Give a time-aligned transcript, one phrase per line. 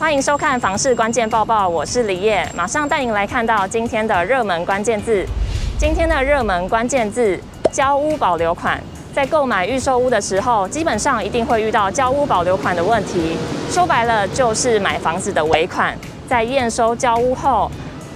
[0.00, 5.26] 欢迎收看房市关键报报，我是李烨，马上带您来看到今天的热门关键字。
[5.78, 7.38] 今天的热门关键字：
[7.70, 8.82] 交屋保留款。
[9.12, 13.36] 在购买预售屋的时候，基本上一定会遇到交屋保留款的问题。
[13.68, 15.94] 说白了，就是买房子的尾款。
[16.26, 17.70] 在验收交屋后，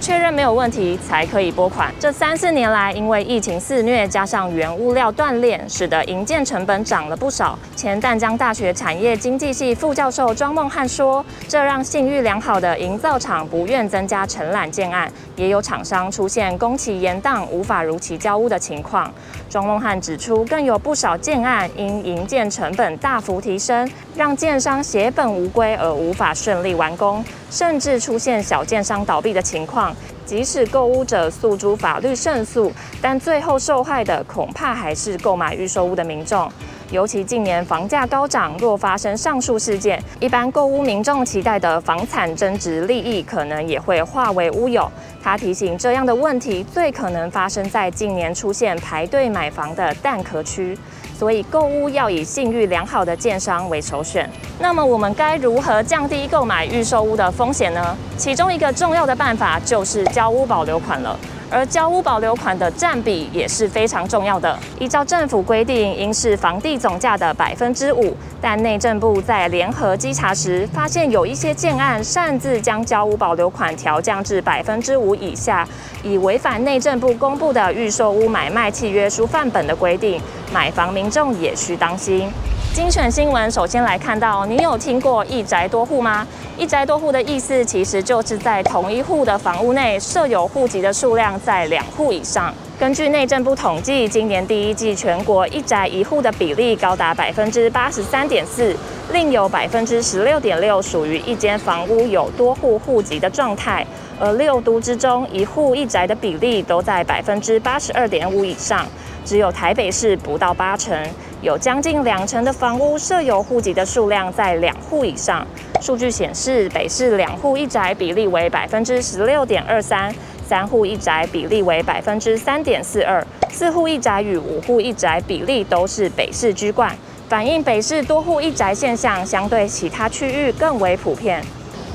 [0.00, 1.92] 确认没有问题才可以拨款。
[2.00, 7.58] 这三四年来，因为疫情肆虐，加上原物料断裂，使得营建成本涨了不少。
[7.76, 19.12] 前淡江大学产业经济系副教授庄梦汉说：“这让信誉良好的营造厂不愿增加承揽建案，也有厂商出现工期延宕、无法如期交屋的情况。”
[19.50, 29.94] 庄梦汉指出，更有不少建案因营建成本大幅提升，让建商血本无归而无法顺利完工，甚至出现小建商倒闭的情况。
[30.24, 36.50] 即使购物者诉诸法律胜诉，但最后受害的恐怕还是购买预售屋的民众。
[36.90, 44.90] 尤其近年房价高涨，若发生上述事件，一般购屋民众期待的房产增值利益可能也会化为乌有。
[45.22, 50.76] 他提醒，这样的问题最可能发生在近年出现排队买房的蛋壳区。
[51.16, 54.26] 所以购屋要以信誉良好的建商为首选。
[54.58, 57.94] 那么我们该如何降低购买预售屋的风险呢？
[58.16, 61.14] 其中一个重要的办法就是交屋保留款了。
[61.50, 64.58] 而交屋保留款的占比也是非常重要的。
[64.78, 68.16] 依照政府规定，应是房地总价的百分之五。
[68.40, 75.66] 但内政部在联合稽查时，发现有一些建案擅自将交屋保留款调降至百分之五以下，
[76.02, 80.20] 以违反内政部公布的预售屋买卖契约书范本的规定。
[80.52, 82.28] 买房民众也需当心。
[82.72, 86.24] 精选新闻首先来看到，你有听过一宅多户吗？
[86.56, 92.54] 一宅多户的意思其实就是在同一户的房屋内设有户籍的数量在两户以上。
[92.78, 98.74] 根据内政部统计，今年第一季全国一宅一户的比例高达百分之八十三点四，
[99.12, 103.84] 另有百分之十六点六属于一间房屋有多户户籍的状态，
[104.20, 108.86] 而六都之中一户一宅的比例都在百分之八十二点五以上。
[109.22, 110.96] 只有台北市不到八成，
[111.42, 115.46] 有将近两成的房屋设有户籍的数量在两户以上。
[115.80, 120.14] 数据显示，北市两户一宅比例为百分之十六点二三，
[120.46, 126.94] 三户一宅比例为百分之三点四二，四户一宅与五户一宅比例都是北市居冠，
[127.26, 131.42] 反映北市多户一宅现象相对其他区域更为普遍。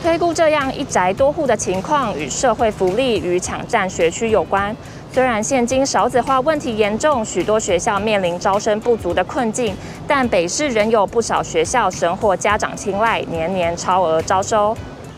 [0.01, 4.75] 推估这样一宅多户的情况与社会福利与抢占学区有关。
[5.15, 9.73] 虽然现今少子化问题严重，许多学校面临招生不足的困境，
[10.05, 14.75] 但北市仍有不少学校神获家长青睐，年年超额招收。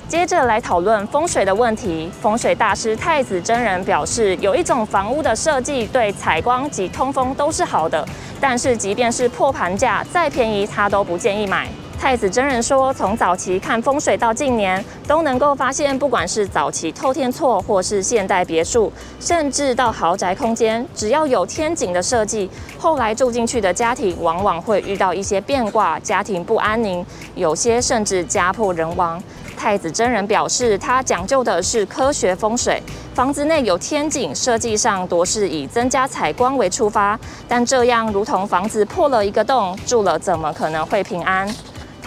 [0.08, 2.12] 接着来讨论风水的问题。
[2.22, 8.08] 风水大师太子真人表示，有一种房屋的设计对采光及通风都是好的，
[8.40, 11.68] 但是即便是破盘价，再便宜他都不建议买。
[12.00, 29.22] 太子真人说，从早期看风水到近年，都能够发现，不管是早期透天厝，或是现代别墅，甚至到豪宅空间，只要有天井的设计，后来住进去的家庭往往会遇到一些变卦，家庭不安宁，有些甚至家破人亡。
[29.58, 32.82] 太子真人表示，他讲究的是科学风水，
[33.16, 41.48] 房子内有天井，设计上多是以增加采光为出发，但这样如同房子破了一个洞，住了怎么可能会平安？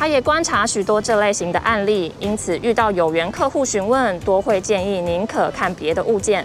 [0.00, 6.42] 他也观察许多这类型的案例，因此遇到有缘客户询问，多会建议宁可看别的物件。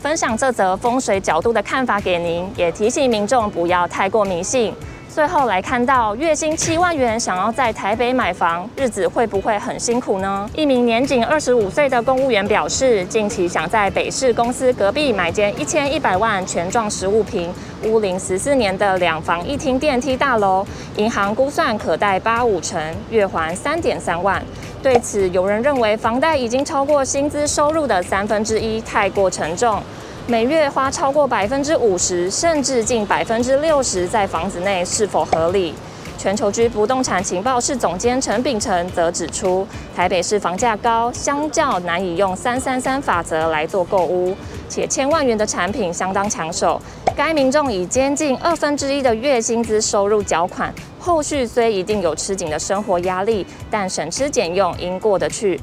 [0.00, 4.72] 分享这则风水角度的看法给您，也提醒民众不要太过迷信。
[5.16, 10.46] 最后来看到月薪七万元，想要在台北买房，日子会不会很辛苦呢？
[10.54, 17.50] 一名年仅二十五岁的公务员表示，近期想在北市公司隔壁买间一千一百万全幢十五坪、
[17.84, 20.66] 屋龄十四年的两房一厅电梯大楼，
[20.96, 22.78] 银行估算可贷八五成，
[23.08, 24.44] 月还三点三万。
[24.82, 29.82] 对此，有人认为房贷已经超过薪资收入的三分之一，太过沉重。
[30.28, 35.72] 每月花超过百分之五十，甚至近百分之六十在房子内是否合理？
[36.18, 39.64] 全球居不动产情报室总监陈秉成则指出，
[39.94, 44.34] 台北市房价高，相较难以用三三三法则来做购屋，
[44.68, 46.82] 且千万元的产品相当抢手。
[47.14, 55.60] 该民众以接近二分之一的月薪资收入缴款，后续虽一定有吃紧的生活压力，但省吃俭用应过得去。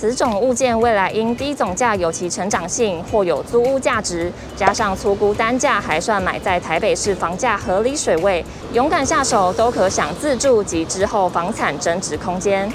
[0.00, 12.70] 此种物件未来因低总价有其成长性，或有租屋价值，加上粗估单价还算买在台北市房价合理水位，勇敢下手都可享自住及之后房产增值空间。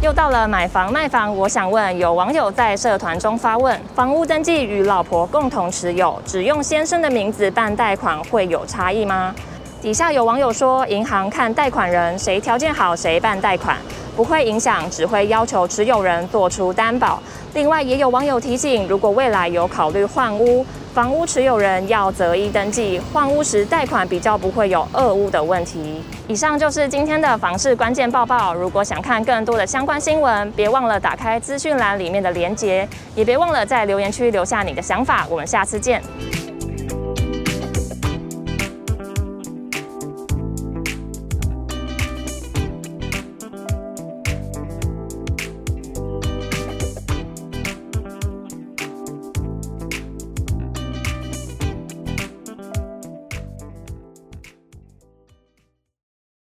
[0.00, 9.34] 又到了买房卖房，我想问，有网友在社团中发问：房屋登记与老婆共同持有，只用先生的名字办贷款会有差异吗？
[9.82, 13.76] 底下有网友说，银行看贷款人谁条件好谁办贷款，
[14.16, 17.22] 不会影响，只会要求持有人做出担保。
[17.52, 20.64] 另外，也有网友提醒，如果未来有考虑换屋，
[20.94, 26.02] 房屋持有人要择一登记，换屋时贷款比较不会有恶屋的问题。
[26.26, 28.54] 以上就是今天的房市关键报报。
[28.54, 35.26] 如果想看更多的相关新闻，别忘了打开资讯栏里面的链接，也别忘了在留言区留下你的想法。
[35.28, 36.02] 我们下次见。